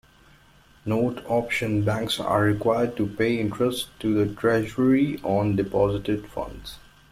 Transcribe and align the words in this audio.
Note 0.83 1.21
option 1.27 1.85
banks 1.85 2.19
are 2.19 2.41
required 2.41 2.97
to 2.97 3.05
pay 3.05 3.39
interest 3.39 3.89
to 3.99 4.15
the 4.25 4.33
Treasury 4.33 5.19
on 5.21 5.55
deposited 5.55 6.27
funds. 6.27 6.79